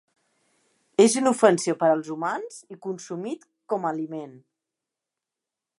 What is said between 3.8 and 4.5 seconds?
a aliment.